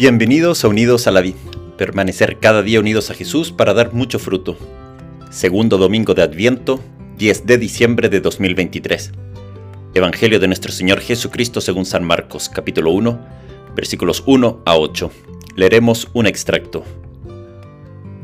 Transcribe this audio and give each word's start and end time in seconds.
Bienvenidos 0.00 0.64
a 0.64 0.68
Unidos 0.68 1.06
a 1.06 1.10
la 1.10 1.20
Vida. 1.20 1.36
Permanecer 1.76 2.38
cada 2.38 2.62
día 2.62 2.80
unidos 2.80 3.10
a 3.10 3.14
Jesús 3.14 3.52
para 3.52 3.74
dar 3.74 3.92
mucho 3.92 4.18
fruto. 4.18 4.56
Segundo 5.28 5.76
domingo 5.76 6.14
de 6.14 6.22
Adviento, 6.22 6.80
10 7.18 7.44
de 7.44 7.58
diciembre 7.58 8.08
de 8.08 8.22
2023. 8.22 9.12
Evangelio 9.92 10.40
de 10.40 10.46
nuestro 10.46 10.72
Señor 10.72 11.00
Jesucristo 11.00 11.60
según 11.60 11.84
San 11.84 12.02
Marcos, 12.02 12.48
capítulo 12.48 12.92
1, 12.92 13.26
versículos 13.76 14.22
1 14.24 14.62
a 14.64 14.78
8. 14.78 15.10
Leeremos 15.56 16.08
un 16.14 16.26
extracto. 16.26 16.82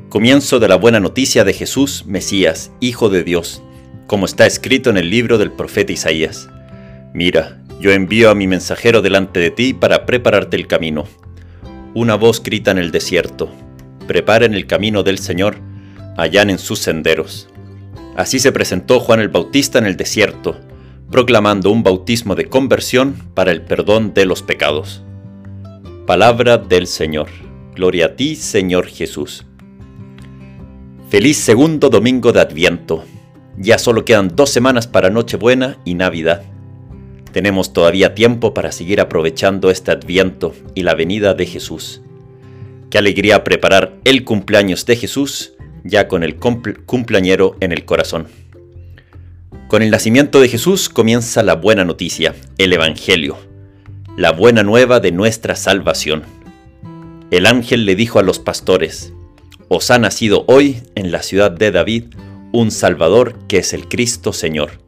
Comienzo 0.08 0.58
de 0.58 0.68
la 0.68 0.76
buena 0.76 0.98
noticia 0.98 1.44
de 1.44 1.52
Jesús, 1.52 2.06
Mesías, 2.06 2.72
Hijo 2.80 3.10
de 3.10 3.22
Dios, 3.22 3.62
como 4.06 4.24
está 4.24 4.46
escrito 4.46 4.88
en 4.88 4.96
el 4.96 5.10
libro 5.10 5.36
del 5.36 5.52
profeta 5.52 5.92
Isaías. 5.92 6.48
Mira, 7.12 7.62
yo 7.82 7.92
envío 7.92 8.30
a 8.30 8.34
mi 8.34 8.46
mensajero 8.46 9.02
delante 9.02 9.40
de 9.40 9.50
ti 9.50 9.74
para 9.74 10.06
prepararte 10.06 10.56
el 10.56 10.68
camino 10.68 11.04
una 11.96 12.14
voz 12.14 12.42
grita 12.42 12.72
en 12.72 12.76
el 12.76 12.90
desierto, 12.90 13.48
preparen 14.06 14.52
el 14.52 14.66
camino 14.66 15.02
del 15.02 15.16
Señor, 15.16 15.56
en 16.18 16.58
sus 16.58 16.80
senderos. 16.80 17.48
Así 18.16 18.38
se 18.38 18.52
presentó 18.52 19.00
Juan 19.00 19.18
el 19.18 19.30
Bautista 19.30 19.78
en 19.78 19.86
el 19.86 19.96
desierto, 19.96 20.60
proclamando 21.10 21.70
un 21.70 21.82
bautismo 21.82 22.34
de 22.34 22.50
conversión 22.50 23.16
para 23.32 23.50
el 23.50 23.62
perdón 23.62 24.12
de 24.12 24.26
los 24.26 24.42
pecados. 24.42 25.02
Palabra 26.06 26.58
del 26.58 26.86
Señor. 26.86 27.28
Gloria 27.74 28.06
a 28.06 28.14
ti, 28.14 28.36
Señor 28.36 28.88
Jesús. 28.88 29.46
Feliz 31.08 31.38
segundo 31.38 31.88
domingo 31.88 32.30
de 32.30 32.40
Adviento. 32.42 33.04
Ya 33.56 33.78
solo 33.78 34.04
quedan 34.04 34.36
dos 34.36 34.50
semanas 34.50 34.86
para 34.86 35.08
Nochebuena 35.08 35.78
y 35.86 35.94
Navidad. 35.94 36.42
Tenemos 37.36 37.74
todavía 37.74 38.14
tiempo 38.14 38.54
para 38.54 38.72
seguir 38.72 38.98
aprovechando 38.98 39.70
este 39.70 39.90
adviento 39.90 40.54
y 40.74 40.84
la 40.84 40.94
venida 40.94 41.34
de 41.34 41.44
Jesús. 41.44 42.00
Qué 42.88 42.96
alegría 42.96 43.44
preparar 43.44 43.92
el 44.04 44.24
cumpleaños 44.24 44.86
de 44.86 44.96
Jesús 44.96 45.52
ya 45.84 46.08
con 46.08 46.22
el 46.22 46.36
cumpleañero 46.36 47.54
en 47.60 47.72
el 47.72 47.84
corazón. 47.84 48.28
Con 49.68 49.82
el 49.82 49.90
nacimiento 49.90 50.40
de 50.40 50.48
Jesús 50.48 50.88
comienza 50.88 51.42
la 51.42 51.56
buena 51.56 51.84
noticia, 51.84 52.34
el 52.56 52.72
Evangelio, 52.72 53.36
la 54.16 54.32
buena 54.32 54.62
nueva 54.62 55.00
de 55.00 55.12
nuestra 55.12 55.56
salvación. 55.56 56.22
El 57.30 57.44
ángel 57.44 57.84
le 57.84 57.96
dijo 57.96 58.18
a 58.18 58.22
los 58.22 58.38
pastores, 58.38 59.12
Os 59.68 59.90
ha 59.90 59.98
nacido 59.98 60.46
hoy 60.48 60.78
en 60.94 61.12
la 61.12 61.22
ciudad 61.22 61.50
de 61.50 61.70
David 61.70 62.04
un 62.52 62.70
Salvador 62.70 63.34
que 63.46 63.58
es 63.58 63.74
el 63.74 63.88
Cristo 63.88 64.32
Señor. 64.32 64.85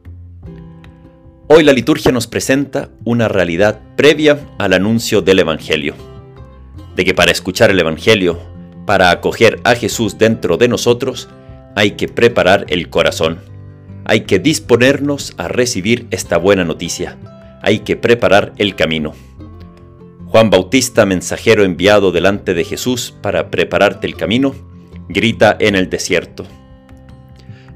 Hoy 1.51 1.63
la 1.63 1.73
liturgia 1.73 2.11
nos 2.11 2.27
presenta 2.27 2.91
una 3.05 3.27
realidad 3.27 3.81
previa 3.97 4.39
al 4.59 4.71
anuncio 4.71 5.23
del 5.23 5.39
Evangelio, 5.39 5.95
de 6.95 7.03
que 7.03 7.15
para 7.15 7.31
escuchar 7.31 7.71
el 7.71 7.79
Evangelio, 7.79 8.39
para 8.85 9.09
acoger 9.09 9.59
a 9.63 9.73
Jesús 9.73 10.19
dentro 10.19 10.57
de 10.57 10.67
nosotros, 10.67 11.27
hay 11.75 11.93
que 11.93 12.07
preparar 12.07 12.67
el 12.69 12.91
corazón, 12.91 13.39
hay 14.05 14.21
que 14.21 14.37
disponernos 14.37 15.33
a 15.37 15.47
recibir 15.47 16.05
esta 16.11 16.37
buena 16.37 16.65
noticia, 16.65 17.17
hay 17.63 17.79
que 17.79 17.95
preparar 17.95 18.53
el 18.57 18.75
camino. 18.75 19.15
Juan 20.27 20.51
Bautista, 20.51 21.07
mensajero 21.07 21.63
enviado 21.63 22.11
delante 22.11 22.53
de 22.53 22.63
Jesús 22.63 23.15
para 23.23 23.49
prepararte 23.49 24.05
el 24.05 24.15
camino, 24.15 24.53
grita 25.07 25.57
en 25.59 25.75
el 25.75 25.89
desierto. 25.89 26.45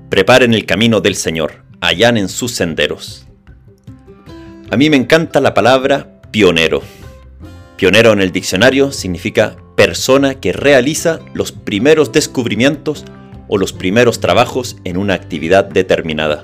Preparen 0.09 0.53
el 0.53 0.67
camino 0.67 1.01
del 1.01 1.16
Señor, 1.16 1.63
allanen 1.81 2.29
sus 2.29 2.51
senderos. 2.51 3.25
A 4.73 4.75
mí 4.75 4.89
me 4.89 4.97
encanta 4.97 5.39
la 5.39 5.53
palabra 5.53 6.19
pionero. 6.31 6.81
Pionero 7.77 8.11
en 8.11 8.21
el 8.21 8.31
diccionario 8.31 8.91
significa 8.91 9.55
persona 9.75 10.39
que 10.39 10.52
realiza 10.52 11.19
los 11.35 11.52
primeros 11.52 12.11
descubrimientos 12.11 13.06
o 13.47 13.59
los 13.59 13.72
primeros 13.72 14.19
trabajos 14.19 14.78
en 14.84 14.97
una 14.97 15.13
actividad 15.13 15.66
determinada. 15.66 16.44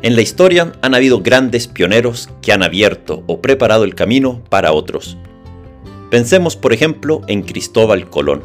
En 0.00 0.16
la 0.16 0.22
historia 0.22 0.72
han 0.80 0.94
habido 0.94 1.20
grandes 1.20 1.68
pioneros 1.68 2.30
que 2.40 2.54
han 2.54 2.62
abierto 2.62 3.22
o 3.26 3.42
preparado 3.42 3.84
el 3.84 3.94
camino 3.94 4.42
para 4.48 4.72
otros. 4.72 5.18
Pensemos 6.10 6.56
por 6.56 6.72
ejemplo 6.72 7.20
en 7.26 7.42
Cristóbal 7.42 8.08
Colón, 8.08 8.44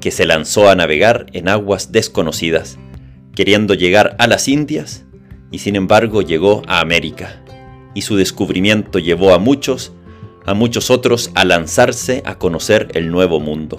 que 0.00 0.12
se 0.12 0.24
lanzó 0.24 0.70
a 0.70 0.76
navegar 0.76 1.26
en 1.32 1.48
aguas 1.48 1.90
desconocidas, 1.90 2.78
queriendo 3.34 3.74
llegar 3.74 4.14
a 4.20 4.28
las 4.28 4.46
Indias 4.46 5.04
y 5.50 5.58
sin 5.58 5.74
embargo 5.74 6.22
llegó 6.22 6.62
a 6.68 6.78
América 6.78 7.40
y 7.94 8.02
su 8.02 8.16
descubrimiento 8.16 8.98
llevó 8.98 9.32
a 9.32 9.38
muchos, 9.38 9.92
a 10.44 10.54
muchos 10.54 10.90
otros 10.90 11.30
a 11.34 11.44
lanzarse 11.44 12.22
a 12.26 12.38
conocer 12.38 12.88
el 12.94 13.10
nuevo 13.10 13.40
mundo. 13.40 13.78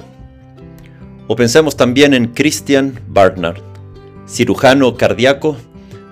O 1.28 1.36
pensemos 1.36 1.76
también 1.76 2.14
en 2.14 2.28
Christian 2.28 3.00
Barnard, 3.08 3.62
cirujano 4.28 4.96
cardíaco 4.96 5.58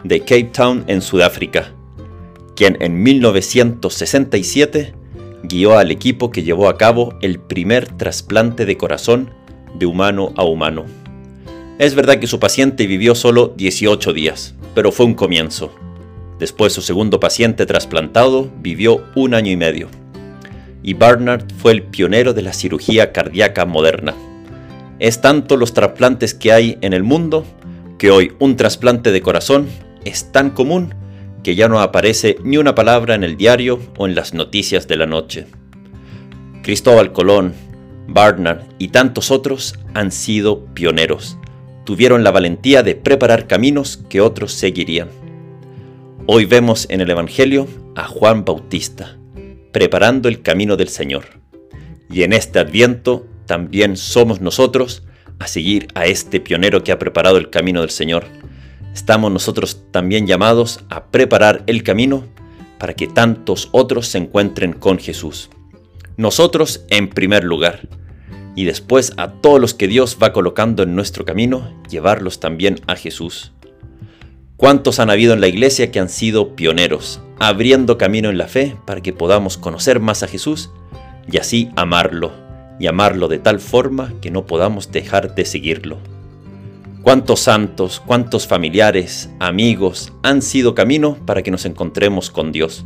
de 0.03 0.19
Cape 0.19 0.51
Town 0.53 0.83
en 0.87 1.01
Sudáfrica, 1.01 1.71
quien 2.55 2.77
en 2.81 3.01
1967 3.01 4.93
guió 5.43 5.77
al 5.77 5.91
equipo 5.91 6.31
que 6.31 6.43
llevó 6.43 6.69
a 6.69 6.77
cabo 6.77 7.15
el 7.21 7.39
primer 7.39 7.87
trasplante 7.87 8.65
de 8.65 8.77
corazón 8.77 9.31
de 9.75 9.85
humano 9.85 10.33
a 10.35 10.43
humano. 10.43 10.85
Es 11.79 11.95
verdad 11.95 12.19
que 12.19 12.27
su 12.27 12.39
paciente 12.39 12.87
vivió 12.87 13.15
solo 13.15 13.53
18 13.57 14.13
días, 14.13 14.55
pero 14.75 14.91
fue 14.91 15.05
un 15.05 15.15
comienzo. 15.15 15.73
Después 16.43 16.73
su 16.73 16.81
segundo 16.81 17.21
paciente 17.21 17.65
trasplantado 17.65 18.51
vivió 18.59 19.05
un 19.15 19.33
año 19.33 19.49
y 19.49 19.55
medio. 19.55 19.87
Y 20.83 20.93
Barnard 20.93 21.45
fue 21.57 21.71
el 21.71 21.83
pionero 21.83 22.33
de 22.33 22.41
la 22.41 22.51
cirugía 22.51 23.13
cardíaca 23.13 23.65
moderna. 23.65 24.13
Es 24.99 25.21
tanto 25.21 25.55
los 25.55 25.73
trasplantes 25.73 26.33
que 26.33 26.51
hay 26.51 26.77
en 26.81 26.91
el 26.91 27.01
mundo 27.01 27.45
que 27.97 28.11
hoy 28.11 28.33
un 28.39 28.57
trasplante 28.57 29.13
de 29.13 29.21
corazón 29.21 29.69
es 30.03 30.33
tan 30.33 30.49
común 30.49 30.93
que 31.43 31.55
ya 31.55 31.69
no 31.69 31.79
aparece 31.79 32.35
ni 32.43 32.57
una 32.57 32.75
palabra 32.75 33.15
en 33.15 33.23
el 33.23 33.37
diario 33.37 33.79
o 33.97 34.05
en 34.05 34.13
las 34.13 34.33
noticias 34.33 34.85
de 34.85 34.97
la 34.97 35.05
noche. 35.05 35.45
Cristóbal 36.61 37.13
Colón, 37.13 37.53
Barnard 38.09 38.63
y 38.79 38.89
tantos 38.89 39.31
otros 39.31 39.75
han 39.93 40.11
sido 40.11 40.65
pioneros. 40.73 41.37
Tuvieron 41.85 42.25
la 42.25 42.31
valentía 42.31 42.83
de 42.83 42.95
preparar 42.95 43.47
caminos 43.47 43.95
que 44.09 44.19
otros 44.19 44.51
seguirían. 44.51 45.22
Hoy 46.25 46.45
vemos 46.45 46.87
en 46.89 47.01
el 47.01 47.09
Evangelio 47.09 47.67
a 47.97 48.05
Juan 48.05 48.45
Bautista, 48.45 49.17
preparando 49.73 50.29
el 50.29 50.41
camino 50.41 50.77
del 50.77 50.87
Señor. 50.87 51.25
Y 52.09 52.23
en 52.23 52.31
este 52.31 52.59
adviento 52.59 53.27
también 53.45 53.97
somos 53.97 54.39
nosotros 54.39 55.03
a 55.39 55.47
seguir 55.47 55.89
a 55.95 56.05
este 56.05 56.39
pionero 56.39 56.81
que 56.81 56.93
ha 56.93 56.99
preparado 56.99 57.35
el 57.35 57.49
camino 57.49 57.81
del 57.81 57.89
Señor. 57.89 58.23
Estamos 58.93 59.33
nosotros 59.33 59.81
también 59.91 60.25
llamados 60.25 60.79
a 60.89 61.07
preparar 61.07 61.63
el 61.67 61.83
camino 61.83 62.23
para 62.77 62.93
que 62.93 63.07
tantos 63.07 63.67
otros 63.73 64.07
se 64.07 64.19
encuentren 64.19 64.71
con 64.71 64.99
Jesús. 64.99 65.49
Nosotros 66.15 66.85
en 66.89 67.09
primer 67.09 67.43
lugar, 67.43 67.89
y 68.55 68.63
después 68.63 69.11
a 69.17 69.29
todos 69.29 69.59
los 69.59 69.73
que 69.73 69.89
Dios 69.89 70.17
va 70.23 70.31
colocando 70.31 70.83
en 70.83 70.95
nuestro 70.95 71.25
camino, 71.25 71.81
llevarlos 71.89 72.39
también 72.39 72.79
a 72.87 72.95
Jesús. 72.95 73.52
¿Cuántos 74.63 74.99
han 75.01 75.09
habido 75.09 75.33
en 75.33 75.41
la 75.41 75.49
iglesia 75.49 75.91
que 75.91 75.99
han 75.99 76.07
sido 76.07 76.55
pioneros, 76.55 77.19
abriendo 77.37 77.97
camino 77.97 78.29
en 78.29 78.37
la 78.37 78.47
fe 78.47 78.77
para 78.85 79.01
que 79.01 79.11
podamos 79.11 79.57
conocer 79.57 79.99
más 79.99 80.23
a 80.23 80.27
Jesús 80.29 80.71
y 81.29 81.37
así 81.37 81.69
amarlo, 81.75 82.31
y 82.79 82.87
amarlo 82.87 83.27
de 83.27 83.39
tal 83.39 83.59
forma 83.59 84.13
que 84.21 84.31
no 84.31 84.45
podamos 84.45 84.89
dejar 84.89 85.35
de 85.35 85.43
seguirlo? 85.43 85.97
¿Cuántos 87.01 87.41
santos, 87.41 88.01
cuántos 88.05 88.47
familiares, 88.47 89.29
amigos 89.39 90.13
han 90.23 90.41
sido 90.41 90.75
camino 90.75 91.17
para 91.25 91.43
que 91.43 91.51
nos 91.51 91.65
encontremos 91.65 92.31
con 92.31 92.53
Dios? 92.53 92.85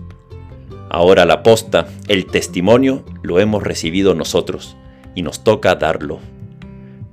Ahora 0.89 1.25
la 1.25 1.43
posta, 1.43 1.89
el 2.07 2.25
testimonio, 2.25 3.05
lo 3.21 3.39
hemos 3.39 3.61
recibido 3.61 4.15
nosotros 4.15 4.75
y 5.13 5.21
nos 5.21 5.43
toca 5.43 5.75
darlo. 5.75 6.21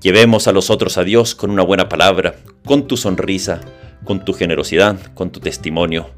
Llevemos 0.01 0.49
a 0.49 0.53
los 0.53 0.71
otros 0.71 0.97
a 0.97 1.05
Dios 1.05 1.35
con 1.35 1.51
una 1.51 1.63
buena 1.63 1.91
palabra, 1.91 2.37
con 2.65 2.87
tu 2.87 2.97
sonrisa, 2.97 3.61
con 4.05 4.25
tu 4.25 4.33
generosidad, 4.33 4.99
con 5.15 5.31
tu 5.31 5.41
testimonio. 5.41 6.09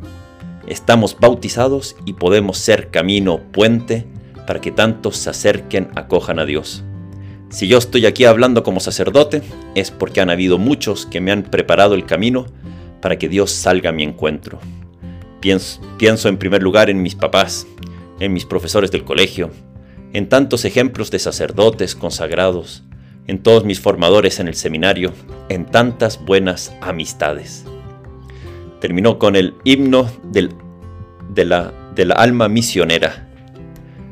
Estamos 0.68 1.18
bautizados 1.18 1.96
y 2.04 2.12
podemos 2.12 2.58
ser 2.58 2.90
camino, 2.90 3.40
puente, 3.52 4.06
para 4.46 4.60
que 4.60 4.70
tantos 4.70 5.16
se 5.16 5.30
acerquen, 5.30 5.88
acojan 5.96 6.38
a 6.38 6.44
Dios. 6.44 6.84
Si 7.48 7.66
yo 7.66 7.78
estoy 7.78 8.06
aquí 8.06 8.24
hablando 8.24 8.62
como 8.62 8.78
sacerdote, 8.78 9.42
es 9.74 9.90
porque 9.90 10.20
han 10.20 10.30
habido 10.30 10.58
muchos 10.58 11.06
que 11.06 11.20
me 11.20 11.32
han 11.32 11.42
preparado 11.42 11.94
el 11.94 12.06
camino 12.06 12.46
para 13.00 13.18
que 13.18 13.28
Dios 13.28 13.50
salga 13.50 13.90
a 13.90 13.92
mi 13.92 14.04
encuentro. 14.04 14.60
Pienso, 15.40 15.80
pienso 15.98 16.28
en 16.28 16.38
primer 16.38 16.62
lugar 16.62 16.90
en 16.90 17.02
mis 17.02 17.16
papás, 17.16 17.66
en 18.20 18.32
mis 18.32 18.44
profesores 18.44 18.92
del 18.92 19.04
colegio, 19.04 19.50
en 20.12 20.28
tantos 20.28 20.64
ejemplos 20.64 21.10
de 21.10 21.18
sacerdotes 21.18 21.96
consagrados, 21.96 22.84
en 23.26 23.42
todos 23.42 23.64
mis 23.64 23.80
formadores 23.80 24.40
en 24.40 24.48
el 24.48 24.54
seminario, 24.54 25.12
en 25.48 25.66
tantas 25.66 26.24
buenas 26.24 26.74
amistades 26.80 27.64
terminó 28.80 29.18
con 29.18 29.36
el 29.36 29.54
himno 29.64 30.08
de, 30.22 30.50
la, 31.44 31.72
de 31.94 32.04
la 32.04 32.14
alma 32.14 32.48
misionera. 32.48 33.26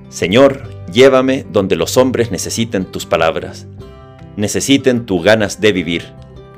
Señor, 0.09 0.75
Llévame 0.93 1.45
donde 1.51 1.77
los 1.77 1.97
hombres 1.97 2.31
necesiten 2.31 2.85
tus 2.85 3.07
palabras, 3.07 3.67
necesiten 4.37 5.07
tus 5.07 5.25
ganas 5.25 5.61
de 5.61 5.73
vivir, 5.73 6.05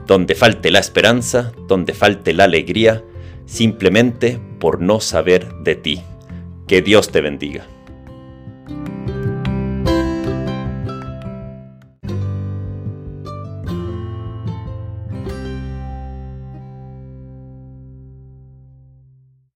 donde 0.07 0.35
falte 0.35 0.71
la 0.71 0.79
esperanza, 0.81 1.53
donde 1.69 1.95
falte 1.95 2.35
la 2.35 2.45
alegría, 2.45 3.03
simplemente 3.47 4.39
por 4.59 4.83
no 4.83 5.01
saber 5.01 5.49
de 5.63 5.77
ti. 5.77 6.03
Que 6.67 6.83
Dios 6.83 7.11
te 7.11 7.21
bendiga. 7.21 7.67